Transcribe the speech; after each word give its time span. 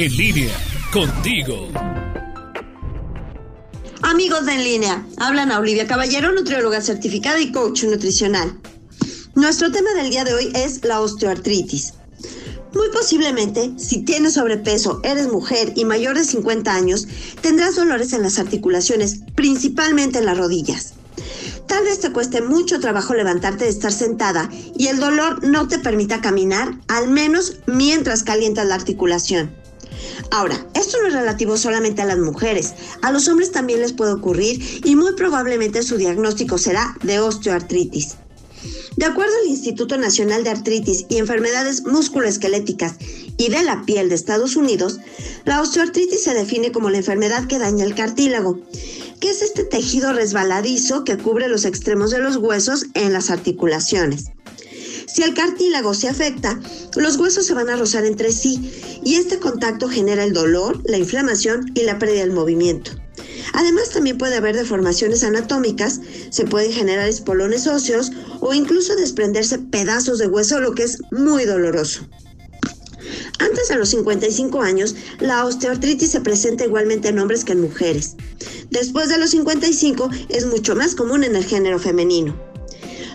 En 0.00 0.16
línea, 0.16 0.54
contigo. 0.92 1.66
Amigos 4.02 4.46
de 4.46 4.52
En 4.52 4.62
línea, 4.62 5.04
hablan 5.16 5.50
a 5.50 5.58
Olivia 5.58 5.88
Caballero, 5.88 6.30
nutrióloga 6.30 6.80
certificada 6.80 7.40
y 7.40 7.50
coach 7.50 7.82
nutricional. 7.82 8.60
Nuestro 9.34 9.72
tema 9.72 9.92
del 9.94 10.10
día 10.10 10.22
de 10.22 10.34
hoy 10.34 10.52
es 10.54 10.84
la 10.84 11.00
osteoartritis. 11.00 11.94
Muy 12.74 12.90
posiblemente, 12.90 13.72
si 13.76 14.04
tienes 14.04 14.34
sobrepeso, 14.34 15.00
eres 15.02 15.26
mujer 15.26 15.72
y 15.74 15.84
mayor 15.84 16.16
de 16.16 16.22
50 16.22 16.72
años, 16.72 17.08
tendrás 17.40 17.74
dolores 17.74 18.12
en 18.12 18.22
las 18.22 18.38
articulaciones, 18.38 19.22
principalmente 19.34 20.20
en 20.20 20.26
las 20.26 20.38
rodillas. 20.38 20.94
Tal 21.66 21.82
vez 21.82 21.98
te 21.98 22.12
cueste 22.12 22.40
mucho 22.40 22.78
trabajo 22.78 23.14
levantarte 23.14 23.64
de 23.64 23.70
estar 23.70 23.90
sentada 23.90 24.48
y 24.76 24.86
el 24.86 25.00
dolor 25.00 25.44
no 25.44 25.66
te 25.66 25.80
permita 25.80 26.20
caminar, 26.20 26.78
al 26.86 27.08
menos 27.08 27.56
mientras 27.66 28.22
calientas 28.22 28.64
la 28.64 28.76
articulación. 28.76 29.58
Ahora, 30.30 30.66
esto 30.74 31.00
no 31.00 31.08
es 31.08 31.14
relativo 31.14 31.56
solamente 31.56 32.02
a 32.02 32.06
las 32.06 32.18
mujeres, 32.18 32.74
a 33.02 33.12
los 33.12 33.28
hombres 33.28 33.50
también 33.50 33.80
les 33.80 33.92
puede 33.92 34.12
ocurrir 34.12 34.80
y 34.84 34.94
muy 34.94 35.14
probablemente 35.14 35.82
su 35.82 35.96
diagnóstico 35.96 36.58
será 36.58 36.96
de 37.02 37.18
osteoartritis. 37.18 38.16
De 38.96 39.06
acuerdo 39.06 39.32
al 39.42 39.48
Instituto 39.48 39.96
Nacional 39.96 40.44
de 40.44 40.50
Artritis 40.50 41.06
y 41.08 41.18
Enfermedades 41.18 41.84
Musculoesqueléticas 41.86 42.96
y 43.36 43.48
de 43.48 43.62
la 43.62 43.84
Piel 43.86 44.08
de 44.08 44.16
Estados 44.16 44.56
Unidos, 44.56 44.98
la 45.44 45.62
osteoartritis 45.62 46.24
se 46.24 46.34
define 46.34 46.72
como 46.72 46.90
la 46.90 46.98
enfermedad 46.98 47.46
que 47.46 47.58
daña 47.58 47.84
el 47.84 47.94
cartílago 47.94 48.60
que 49.20 49.30
es 49.30 49.42
este 49.42 49.64
tejido 49.64 50.12
resbaladizo 50.12 51.04
que 51.04 51.18
cubre 51.18 51.48
los 51.48 51.64
extremos 51.64 52.10
de 52.10 52.18
los 52.18 52.36
huesos 52.36 52.86
en 52.94 53.12
las 53.12 53.30
articulaciones. 53.30 54.26
Si 55.12 55.22
el 55.22 55.34
cartílago 55.34 55.94
se 55.94 56.08
afecta, 56.08 56.60
los 56.96 57.16
huesos 57.16 57.46
se 57.46 57.54
van 57.54 57.70
a 57.70 57.76
rozar 57.76 58.04
entre 58.04 58.30
sí 58.30 58.72
y 59.04 59.14
este 59.14 59.38
contacto 59.38 59.88
genera 59.88 60.22
el 60.22 60.34
dolor, 60.34 60.82
la 60.84 60.98
inflamación 60.98 61.72
y 61.74 61.82
la 61.82 61.98
pérdida 61.98 62.20
del 62.20 62.32
movimiento. 62.32 62.90
Además, 63.54 63.90
también 63.90 64.18
puede 64.18 64.36
haber 64.36 64.54
deformaciones 64.54 65.24
anatómicas, 65.24 66.00
se 66.30 66.44
pueden 66.44 66.72
generar 66.72 67.08
espolones 67.08 67.66
óseos 67.66 68.12
o 68.40 68.52
incluso 68.52 68.94
desprenderse 68.96 69.58
pedazos 69.58 70.18
de 70.18 70.26
hueso, 70.26 70.60
lo 70.60 70.74
que 70.74 70.84
es 70.84 70.98
muy 71.10 71.44
doloroso. 71.44 72.06
Antes 73.38 73.68
de 73.68 73.76
los 73.76 73.88
55 73.90 74.60
años, 74.60 74.94
la 75.20 75.44
osteoartritis 75.44 76.10
se 76.10 76.20
presenta 76.20 76.64
igualmente 76.64 77.08
en 77.08 77.18
hombres 77.18 77.44
que 77.44 77.52
en 77.52 77.62
mujeres. 77.62 78.16
Después 78.70 79.08
de 79.08 79.18
los 79.18 79.30
55 79.30 80.10
es 80.28 80.46
mucho 80.46 80.76
más 80.76 80.94
común 80.94 81.24
en 81.24 81.34
el 81.34 81.44
género 81.44 81.78
femenino. 81.78 82.47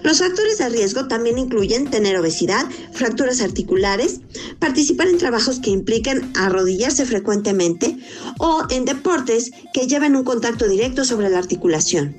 Los 0.03 0.19
factores 0.19 0.57
de 0.57 0.69
riesgo 0.69 1.07
también 1.07 1.37
incluyen 1.37 1.89
tener 1.89 2.17
obesidad, 2.17 2.65
fracturas 2.91 3.41
articulares, 3.41 4.19
participar 4.59 5.07
en 5.07 5.17
trabajos 5.17 5.59
que 5.59 5.69
impliquen 5.69 6.31
arrodillarse 6.35 7.05
frecuentemente 7.05 7.97
o 8.37 8.63
en 8.69 8.85
deportes 8.85 9.51
que 9.73 9.87
lleven 9.87 10.15
un 10.15 10.25
contacto 10.25 10.67
directo 10.67 11.05
sobre 11.05 11.29
la 11.29 11.39
articulación. 11.39 12.15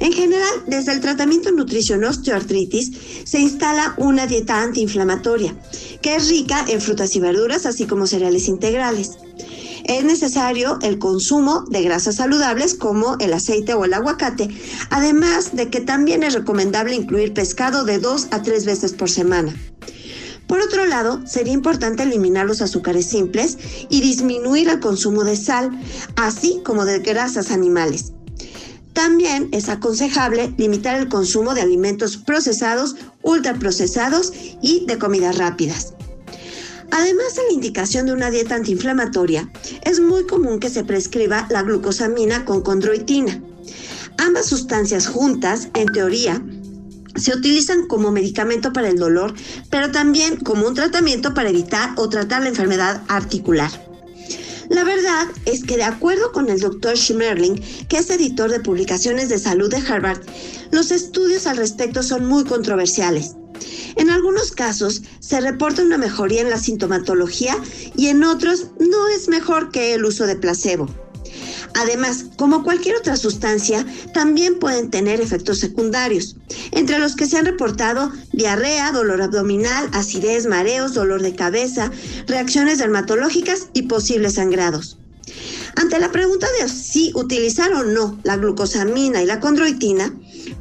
En 0.00 0.12
general, 0.12 0.50
desde 0.66 0.92
el 0.92 1.00
tratamiento 1.00 1.50
nutrición 1.52 2.04
osteoartritis 2.04 2.92
se 3.24 3.40
instala 3.40 3.94
una 3.96 4.26
dieta 4.26 4.60
antiinflamatoria, 4.62 5.54
que 6.00 6.16
es 6.16 6.28
rica 6.28 6.64
en 6.68 6.80
frutas 6.80 7.14
y 7.16 7.20
verduras, 7.20 7.66
así 7.66 7.86
como 7.86 8.06
cereales 8.06 8.48
integrales. 8.48 9.12
Es 9.84 10.02
necesario 10.02 10.78
el 10.80 10.98
consumo 10.98 11.64
de 11.68 11.82
grasas 11.82 12.16
saludables 12.16 12.74
como 12.74 13.16
el 13.20 13.34
aceite 13.34 13.74
o 13.74 13.84
el 13.84 13.92
aguacate, 13.92 14.48
además 14.88 15.54
de 15.54 15.68
que 15.68 15.80
también 15.80 16.22
es 16.22 16.32
recomendable 16.32 16.94
incluir 16.94 17.34
pescado 17.34 17.84
de 17.84 17.98
dos 17.98 18.28
a 18.30 18.42
tres 18.42 18.64
veces 18.64 18.94
por 18.94 19.10
semana. 19.10 19.54
Por 20.46 20.60
otro 20.60 20.86
lado, 20.86 21.20
sería 21.26 21.52
importante 21.52 22.02
eliminar 22.02 22.46
los 22.46 22.62
azúcares 22.62 23.06
simples 23.06 23.58
y 23.90 24.00
disminuir 24.00 24.68
el 24.68 24.80
consumo 24.80 25.22
de 25.22 25.36
sal, 25.36 25.70
así 26.16 26.60
como 26.64 26.86
de 26.86 27.00
grasas 27.00 27.50
animales. 27.50 28.12
También 28.94 29.48
es 29.52 29.68
aconsejable 29.68 30.54
limitar 30.56 30.96
el 30.96 31.08
consumo 31.08 31.54
de 31.54 31.60
alimentos 31.62 32.16
procesados, 32.16 32.96
ultraprocesados 33.22 34.32
y 34.62 34.86
de 34.86 34.98
comidas 34.98 35.36
rápidas. 35.36 35.93
Además 36.96 37.34
de 37.34 37.42
la 37.48 37.52
indicación 37.52 38.06
de 38.06 38.12
una 38.12 38.30
dieta 38.30 38.54
antiinflamatoria, 38.54 39.50
es 39.82 39.98
muy 39.98 40.28
común 40.28 40.60
que 40.60 40.70
se 40.70 40.84
prescriba 40.84 41.48
la 41.50 41.62
glucosamina 41.62 42.44
con 42.44 42.62
condroitina. 42.62 43.42
Ambas 44.16 44.46
sustancias 44.46 45.08
juntas, 45.08 45.70
en 45.74 45.88
teoría, 45.88 46.40
se 47.16 47.34
utilizan 47.34 47.88
como 47.88 48.12
medicamento 48.12 48.72
para 48.72 48.90
el 48.90 48.96
dolor, 48.96 49.34
pero 49.70 49.90
también 49.90 50.36
como 50.36 50.68
un 50.68 50.74
tratamiento 50.74 51.34
para 51.34 51.50
evitar 51.50 51.90
o 51.96 52.08
tratar 52.08 52.42
la 52.42 52.50
enfermedad 52.50 53.02
articular. 53.08 53.72
La 54.68 54.84
verdad 54.84 55.26
es 55.46 55.64
que 55.64 55.76
de 55.76 55.82
acuerdo 55.82 56.30
con 56.30 56.48
el 56.48 56.60
doctor 56.60 56.96
Schmerling, 56.96 57.60
que 57.88 57.98
es 57.98 58.08
editor 58.08 58.52
de 58.52 58.60
publicaciones 58.60 59.28
de 59.28 59.40
salud 59.40 59.68
de 59.68 59.78
Harvard, 59.78 60.20
los 60.70 60.92
estudios 60.92 61.48
al 61.48 61.56
respecto 61.56 62.04
son 62.04 62.26
muy 62.26 62.44
controversiales. 62.44 63.34
En 64.24 64.28
algunos 64.28 64.52
casos 64.52 65.02
se 65.20 65.38
reporta 65.38 65.82
una 65.82 65.98
mejoría 65.98 66.40
en 66.40 66.48
la 66.48 66.56
sintomatología 66.56 67.58
y 67.94 68.06
en 68.06 68.24
otros 68.24 68.68
no 68.80 69.06
es 69.08 69.28
mejor 69.28 69.70
que 69.70 69.92
el 69.92 70.06
uso 70.06 70.26
de 70.26 70.34
placebo. 70.34 70.88
Además, 71.74 72.24
como 72.38 72.62
cualquier 72.62 72.96
otra 72.96 73.18
sustancia, 73.18 73.84
también 74.14 74.58
pueden 74.58 74.90
tener 74.90 75.20
efectos 75.20 75.58
secundarios, 75.58 76.36
entre 76.72 76.98
los 76.98 77.16
que 77.16 77.26
se 77.26 77.36
han 77.36 77.44
reportado 77.44 78.12
diarrea, 78.32 78.92
dolor 78.92 79.20
abdominal, 79.20 79.90
acidez, 79.92 80.46
mareos, 80.46 80.94
dolor 80.94 81.20
de 81.20 81.34
cabeza, 81.34 81.90
reacciones 82.26 82.78
dermatológicas 82.78 83.68
y 83.74 83.82
posibles 83.82 84.36
sangrados. 84.36 84.96
Ante 85.76 85.98
la 85.98 86.10
pregunta 86.10 86.46
de 86.60 86.68
si 86.70 87.12
utilizar 87.14 87.74
o 87.74 87.82
no 87.82 88.18
la 88.22 88.38
glucosamina 88.38 89.22
y 89.22 89.26
la 89.26 89.40
condroitina, 89.40 90.14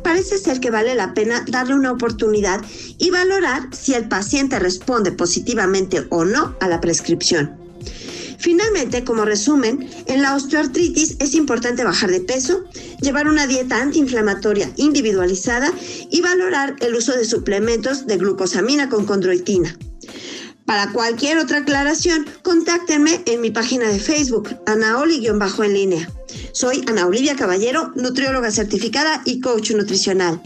parece 0.04 0.38
ser 0.38 0.60
que 0.60 0.72
vale 0.72 0.96
la 0.96 1.14
pena 1.14 1.44
darle 1.48 1.76
una 1.76 1.92
oportunidad 1.92 2.62
y 2.98 3.10
valorar 3.10 3.70
si 3.72 3.94
el 3.94 4.08
paciente 4.08 4.60
responde 4.60 5.12
positivamente 5.12 6.06
o 6.10 6.26
no 6.26 6.56
a 6.60 6.68
la 6.68 6.82
prescripción. 6.82 7.64
Finalmente, 8.38 9.06
como 9.06 9.24
resumen, 9.24 9.90
en 10.06 10.22
la 10.22 10.36
osteoartritis 10.36 11.16
es 11.20 11.34
importante 11.34 11.86
bajar 11.86 12.12
de 12.12 12.20
peso, 12.20 12.66
llevar 13.00 13.30
una 13.30 13.48
dieta 13.48 13.82
antiinflamatoria 13.82 14.70
individualizada 14.76 15.72
y 16.12 16.20
valorar 16.20 16.76
el 16.82 16.94
uso 16.94 17.14
de 17.14 17.24
suplementos 17.24 18.06
de 18.06 18.18
glucosamina 18.18 18.90
con 18.90 19.06
condroitina. 19.06 19.78
Para 20.66 20.92
cualquier 20.92 21.38
otra 21.40 21.60
aclaración, 21.60 22.26
contáctenme 22.42 23.22
en 23.26 23.42
mi 23.42 23.52
página 23.52 23.88
de 23.88 24.00
Facebook, 24.00 24.50
Anaoli-en 24.66 25.40
línea. 25.74 26.10
Soy 26.54 26.84
Ana 26.88 27.06
Olivia 27.06 27.36
Caballero, 27.36 27.92
nutrióloga 27.96 28.50
certificada 28.50 29.22
y 29.26 29.42
coach 29.42 29.72
nutricional. 29.72 30.42